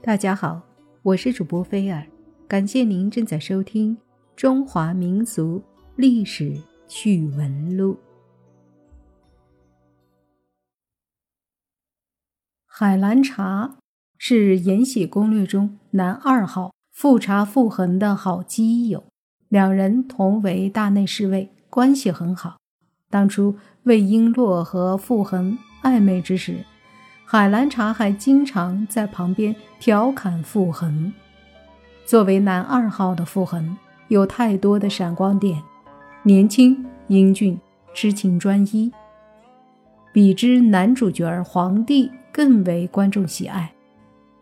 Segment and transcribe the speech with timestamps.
[0.00, 0.62] 大家好，
[1.02, 2.06] 我是主播菲尔，
[2.46, 3.96] 感谢您正在收听
[4.36, 5.60] 《中华民族
[5.96, 6.56] 历史
[6.86, 7.94] 趣闻录》。
[12.64, 13.76] 海兰察
[14.16, 19.04] 是《延禧攻略》中男二号富察傅恒的好基友，
[19.48, 22.56] 两人同为大内侍卫，关系很好。
[23.10, 26.64] 当初魏璎珞和傅恒暧昧之时。
[27.30, 31.12] 海兰察还经常在旁边调侃傅恒。
[32.06, 33.76] 作为男二号的傅恒，
[34.08, 35.62] 有太多的闪光点：
[36.22, 37.60] 年轻、英俊、
[37.92, 38.90] 痴情专一，
[40.10, 43.70] 比之男主角皇帝更为观众喜爱。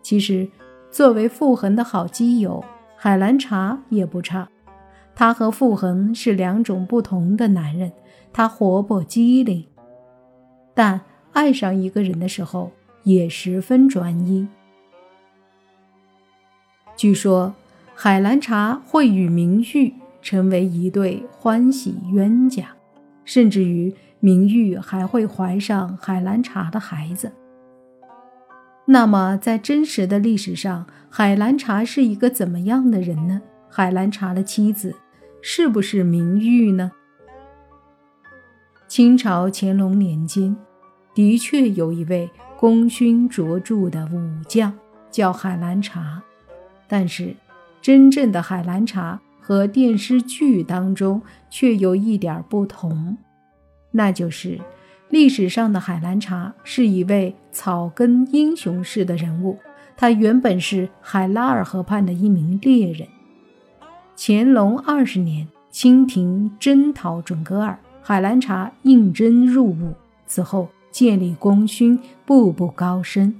[0.00, 0.48] 其实，
[0.88, 2.64] 作为傅恒的好基友，
[2.96, 4.48] 海兰察也不差。
[5.12, 7.90] 他和傅恒是两种不同的男人，
[8.32, 9.66] 他活泼机灵，
[10.72, 11.00] 但。
[11.32, 12.72] 爱上一个人的时候，
[13.06, 14.48] 也十分专一。
[16.96, 17.54] 据说
[17.94, 22.66] 海兰察会与明玉成为一对欢喜冤家，
[23.24, 27.30] 甚至于明玉还会怀上海兰察的孩子。
[28.86, 33.40] 那么，在真实的历史上，海兰察是一个怎么样的人呢？
[33.70, 34.96] 海兰察的妻子
[35.40, 36.90] 是不是明玉呢？
[38.88, 40.56] 清朝乾隆年间。
[41.14, 44.72] 的确有一位功勋卓著的武将
[45.10, 46.22] 叫海兰察，
[46.88, 47.34] 但是
[47.82, 53.18] 真正的海兰察和电视剧当中却有一点不同，
[53.90, 54.58] 那就是
[55.10, 59.58] 历史上的海兰察是一位草根英雄式的人物。
[59.96, 63.06] 他原本是海拉尔河畔的一名猎人。
[64.16, 69.94] 乾隆二十年，清廷征讨准噶尔，海兰察应征入伍，
[70.26, 70.68] 此后。
[70.96, 73.38] 建立功勋，步步高升。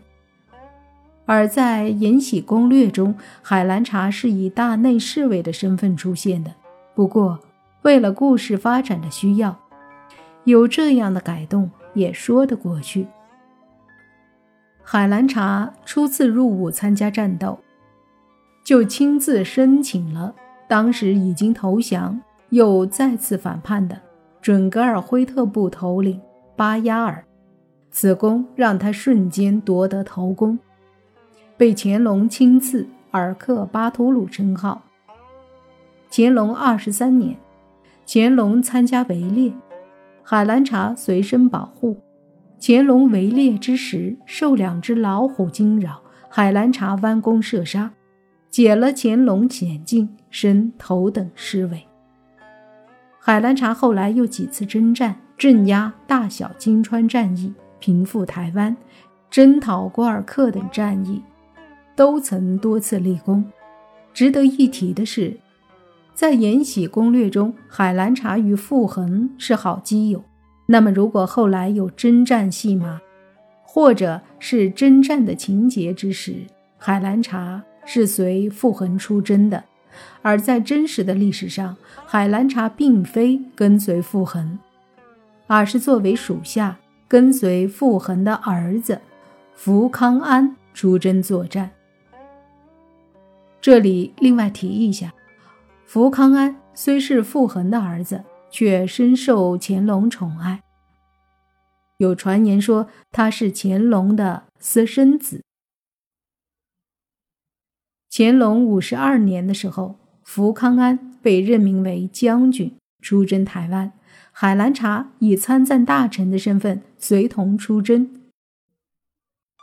[1.24, 6.52] 而在《延禧攻略》中，海兰察是以大内侍卫的身份出现的。
[6.94, 7.40] 不过，
[7.80, 9.56] 为了故事发展的需要，
[10.44, 13.06] 有这样的改动也说得过去。
[14.82, 17.58] 海兰察初次入伍参加战斗，
[18.66, 20.34] 就亲自申请了
[20.68, 23.98] 当时已经投降又再次反叛的
[24.42, 26.20] 准噶尔辉特部头领
[26.54, 27.24] 巴亚尔。
[27.98, 30.58] 此功让他瞬间夺得头功，
[31.56, 34.82] 被乾隆亲赐尔克巴图鲁称号。
[36.10, 37.34] 乾隆二十三年，
[38.06, 39.50] 乾隆参加围猎，
[40.22, 41.96] 海兰察随身保护。
[42.60, 47.90] 乾隆围猎之时，受两只老虎惊扰，海兰察弯弓射杀，
[48.50, 51.82] 解了乾隆险境，升头等侍卫。
[53.18, 57.54] 海兰察后来又几次征战，镇压大小金川战役。
[57.86, 58.76] 平复台湾、
[59.30, 61.22] 征讨郭尔克等战役，
[61.94, 63.44] 都曾多次立功。
[64.12, 65.36] 值得一提的是，
[66.12, 70.20] 在《延禧攻略》中，海兰察与傅恒是好基友。
[70.66, 73.00] 那么，如果后来有征战戏码，
[73.62, 76.38] 或者是征战的情节之时，
[76.76, 79.62] 海兰察是随傅恒出征的，
[80.22, 84.58] 而在真实的历史上，海兰察并非跟随傅恒，
[85.46, 86.76] 而是作为属下。
[87.08, 89.00] 跟随傅恒的儿子
[89.54, 91.70] 福康安出征作战。
[93.60, 95.14] 这里另外提一下，
[95.84, 100.60] 福康安虽是傅恒的儿子，却深受乾隆宠爱。
[101.98, 105.42] 有传言说他是乾隆的私生子。
[108.10, 113.92] 乾隆五十二年的时候，福康安被任命为将军，出征台湾。
[114.30, 118.10] 海兰察以参赞大臣的身份随同出征，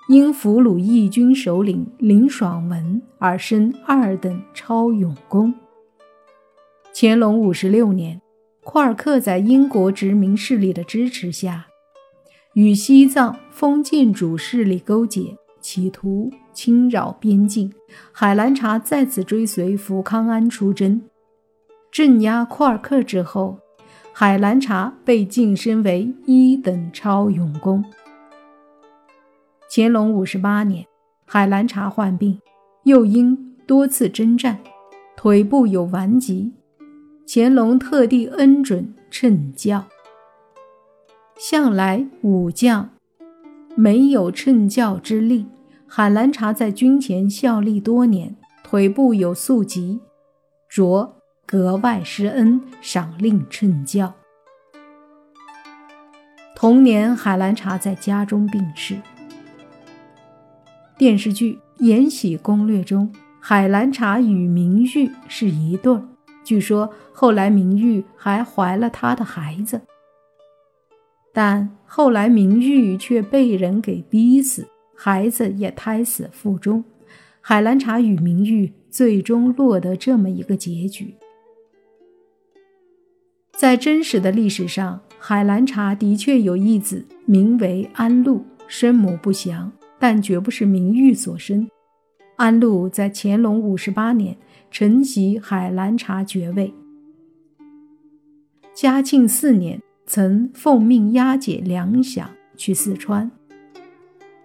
[0.07, 5.53] 因俘虏义军首领林爽文而升二等超勇功。
[6.95, 8.21] 乾隆五十六年，
[8.63, 11.67] 库尔克在英国殖民势力的支持下，
[12.53, 17.73] 与西藏封建主势力勾结，企图侵扰边境。
[18.13, 21.01] 海兰察再次追随福康安出征，
[21.91, 23.59] 镇压库尔克之后。
[24.15, 27.83] 海兰察被晋升为一等超勇功。
[29.67, 30.85] 乾隆五十八年，
[31.25, 32.39] 海兰察患病，
[32.83, 34.59] 又因多次征战，
[35.17, 36.53] 腿部有顽疾，
[37.27, 39.85] 乾隆特地恩准称教。
[41.35, 42.91] 向来武将
[43.75, 45.47] 没有称教之力，
[45.87, 49.99] 海兰察在军前效力多年，腿部有宿疾，
[50.69, 51.15] 着。
[51.45, 54.13] 格外施恩，赏令称教。
[56.55, 58.97] 同年，海兰察在家中病逝。
[60.97, 66.03] 电视剧《延禧攻略》中，海兰察与明玉是一对儿。
[66.43, 69.81] 据说后来明玉还怀了他的孩子，
[71.33, 76.83] 但后来明玉却被人给逼死，孩子也胎死腹中。
[77.41, 81.15] 海兰察与明玉最终落得这么一个结局。
[83.55, 91.69] 在真实的历史上，海兰察的确有一子，名为安禄，生母不详，但绝不是明玉所生。
[92.35, 94.35] 安禄在乾隆五十八年
[94.71, 96.73] 承袭海兰察爵位。
[98.73, 102.25] 嘉庆四年，曾奉命押解粮饷
[102.57, 103.29] 去四川，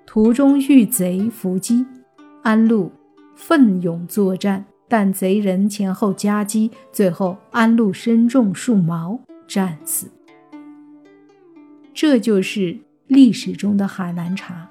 [0.07, 1.85] 途中遇贼伏击，
[2.43, 2.93] 安禄
[3.35, 10.11] 奋勇作战，但贼人前后夹击，最后安禄身中数矛，战死。
[11.93, 14.71] 这就是历史中的海南茶。